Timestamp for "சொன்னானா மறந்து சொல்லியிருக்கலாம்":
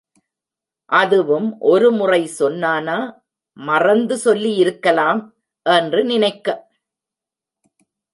2.39-5.21